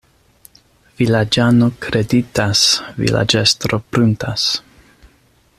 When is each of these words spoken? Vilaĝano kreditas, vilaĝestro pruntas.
Vilaĝano 1.01 1.67
kreditas, 1.87 2.65
vilaĝestro 3.05 3.81
pruntas. 3.93 4.51